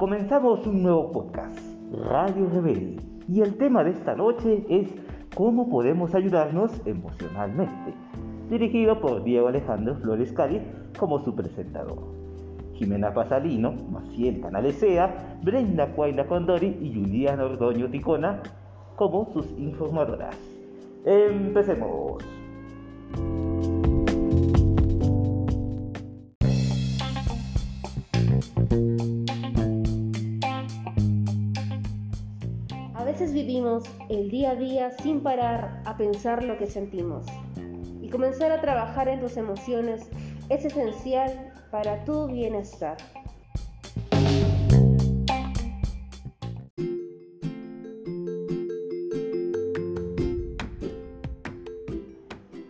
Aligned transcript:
Comenzamos 0.00 0.66
un 0.66 0.82
nuevo 0.82 1.12
podcast, 1.12 1.60
Radio 1.92 2.48
Rebelde, 2.48 3.02
y 3.28 3.42
el 3.42 3.58
tema 3.58 3.84
de 3.84 3.90
esta 3.90 4.14
noche 4.14 4.64
es 4.70 4.88
cómo 5.34 5.68
podemos 5.68 6.14
ayudarnos 6.14 6.72
emocionalmente, 6.86 7.92
dirigido 8.48 8.98
por 8.98 9.22
Diego 9.22 9.48
Alejandro 9.48 9.96
Flores 9.96 10.32
Cádiz 10.32 10.62
como 10.98 11.22
su 11.22 11.36
presentador. 11.36 11.98
Jimena 12.72 13.12
Pasalino, 13.12 13.72
Maciel 13.90 14.40
Canalesea, 14.40 15.38
Brenda 15.42 15.92
Cuaila 15.94 16.26
Condori 16.26 16.78
y 16.80 16.94
Juliana 16.94 17.44
Ordoño 17.44 17.90
Ticona 17.90 18.42
como 18.96 19.30
sus 19.34 19.50
informadoras. 19.58 20.34
Empecemos. 21.04 22.24
Veces 33.20 33.34
vivimos 33.34 33.84
el 34.08 34.30
día 34.30 34.52
a 34.52 34.54
día 34.54 34.90
sin 35.02 35.20
parar 35.20 35.82
a 35.84 35.94
pensar 35.98 36.42
lo 36.42 36.56
que 36.56 36.66
sentimos. 36.66 37.26
Y 38.00 38.08
comenzar 38.08 38.50
a 38.50 38.62
trabajar 38.62 39.08
en 39.08 39.20
tus 39.20 39.36
emociones 39.36 40.08
es 40.48 40.64
esencial 40.64 41.52
para 41.70 42.02
tu 42.06 42.28
bienestar. 42.28 42.96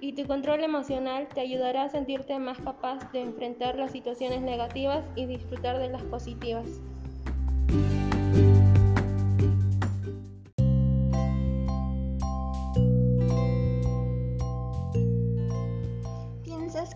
Y 0.00 0.12
tu 0.14 0.26
control 0.26 0.64
emocional 0.64 1.28
te 1.32 1.42
ayudará 1.42 1.84
a 1.84 1.90
sentirte 1.90 2.36
más 2.40 2.58
capaz 2.58 3.12
de 3.12 3.20
enfrentar 3.20 3.76
las 3.76 3.92
situaciones 3.92 4.40
negativas 4.40 5.04
y 5.14 5.26
disfrutar 5.26 5.78
de 5.78 5.90
las 5.90 6.02
positivas. 6.02 6.80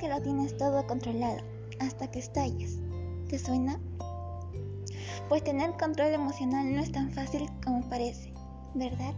Que 0.04 0.10
lo 0.10 0.20
tienes 0.20 0.54
todo 0.58 0.86
controlado 0.86 1.38
hasta 1.80 2.10
que 2.10 2.18
estalles. 2.18 2.78
¿Te 3.30 3.38
suena? 3.38 3.80
Pues 5.30 5.42
tener 5.42 5.78
control 5.78 6.12
emocional 6.12 6.74
no 6.74 6.82
es 6.82 6.92
tan 6.92 7.10
fácil 7.10 7.48
como 7.64 7.88
parece, 7.88 8.34
¿verdad? 8.74 9.14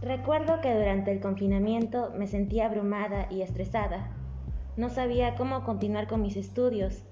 Recuerdo 0.00 0.60
que 0.60 0.74
durante 0.74 1.12
el 1.12 1.20
confinamiento 1.20 2.12
me 2.18 2.26
sentía 2.26 2.66
abrumada 2.66 3.28
y 3.30 3.42
estresada. 3.42 4.10
No 4.76 4.90
sabía 4.90 5.36
cómo 5.36 5.62
continuar 5.62 6.08
con 6.08 6.22
mis 6.22 6.34
estudios 6.36 7.04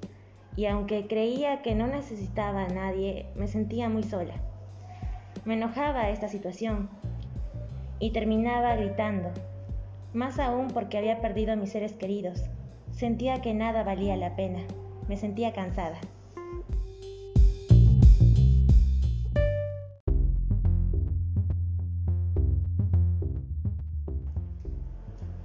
y 0.61 0.66
aunque 0.66 1.06
creía 1.06 1.62
que 1.62 1.75
no 1.75 1.86
necesitaba 1.86 2.64
a 2.64 2.69
nadie, 2.69 3.25
me 3.34 3.48
sentía 3.48 3.89
muy 3.89 4.03
sola. 4.03 4.34
Me 5.47 5.55
enojaba 5.55 6.11
esta 6.11 6.28
situación 6.28 6.91
y 7.98 8.11
terminaba 8.11 8.77
gritando, 8.77 9.30
más 10.12 10.39
aún 10.39 10.69
porque 10.69 10.98
había 10.98 11.22
perdido 11.22 11.55
a 11.55 11.56
mis 11.56 11.70
seres 11.70 11.94
queridos. 11.94 12.44
Sentía 12.91 13.41
que 13.41 13.55
nada 13.55 13.84
valía 13.84 14.19
la 14.19 14.36
pena, 14.36 14.58
me 15.08 15.17
sentía 15.17 15.55
cansada. 15.55 15.97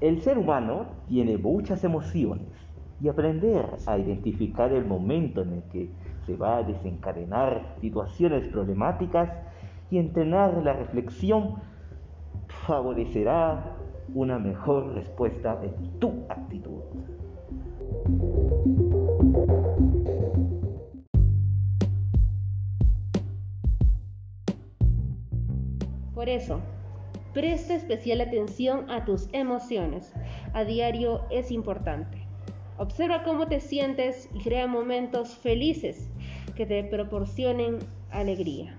El 0.02 0.22
ser 0.22 0.38
humano 0.38 0.88
tiene 1.08 1.38
muchas 1.38 1.86
emociones 1.86 2.65
y 3.02 3.10
aprender 3.10 3.66
a 3.86 3.98
identificar 3.98 4.72
el 4.72 4.86
momento 4.86 5.42
en 5.42 5.54
el 5.54 5.64
que 5.64 5.90
se 6.26 6.36
va 6.36 6.58
a 6.58 6.64
desencadenar 6.64 7.76
situaciones 7.82 8.48
problemáticas 8.48 9.30
y 9.92 9.98
entrenar 9.98 10.62
la 10.64 10.74
reflexión 10.74 11.56
favorecerá 12.66 13.76
una 14.14 14.40
mejor 14.40 14.94
respuesta 14.94 15.60
en 15.64 16.00
tu 16.00 16.26
actitud. 16.30 16.82
Por 26.14 26.30
eso, 26.30 26.60
presta 27.34 27.76
especial 27.76 28.22
atención 28.22 28.90
a 28.90 29.06
tus 29.06 29.28
emociones. 29.34 30.14
A 30.54 30.64
diario 30.64 31.22
es 31.30 31.52
importante. 31.52 32.25
Observa 32.78 33.24
cómo 33.24 33.48
te 33.48 33.62
sientes 33.62 34.30
y 34.34 34.40
crea 34.40 34.68
momentos 34.68 35.36
felices 35.36 36.10
que 36.56 36.66
te 36.66 36.84
proporcionen 36.84 37.80
alegría. 38.12 38.78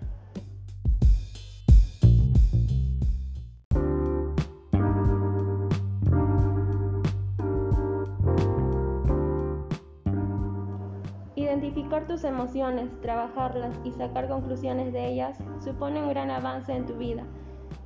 Identificar 11.37 12.07
tus 12.07 12.25
emociones, 12.25 12.91
trabajarlas 13.01 13.75
y 13.83 13.93
sacar 13.93 14.28
conclusiones 14.28 14.93
de 14.93 15.09
ellas 15.09 15.39
supone 15.65 16.03
un 16.03 16.11
gran 16.11 16.31
avance 16.31 16.75
en 16.75 16.84
tu 16.84 16.99
vida. 16.99 17.25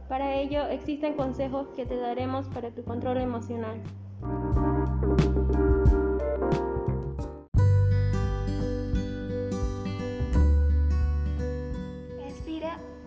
Para 0.08 0.34
ello 0.34 0.66
existen 0.66 1.14
consejos 1.14 1.68
que 1.76 1.86
te 1.86 1.96
daremos 1.96 2.48
para 2.48 2.72
tu 2.72 2.82
control 2.82 3.18
emocional. 3.18 3.80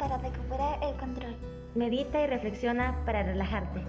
Para 0.04 0.18
recuperar 0.18 0.80
el 0.84 0.96
control. 0.98 1.34
Medita 1.76 2.22
y 2.22 2.28
reflexiona 2.28 2.94
para 3.06 3.24
relajarte. 3.24 3.82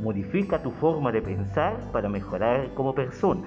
Modifica 0.00 0.62
tu 0.62 0.70
forma 0.70 1.12
de 1.12 1.20
pensar 1.20 1.76
para 1.92 2.08
mejorar 2.08 2.72
como 2.72 2.94
persona. 2.94 3.46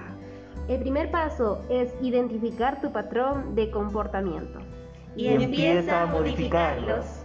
El 0.68 0.78
primer 0.78 1.10
paso 1.10 1.64
es 1.68 1.92
identificar 2.00 2.80
tu 2.80 2.92
patrón 2.92 3.56
de 3.56 3.72
comportamiento. 3.72 4.60
Y 5.16 5.26
empieza 5.28 6.02
a 6.02 6.06
modificarlos. 6.06 7.21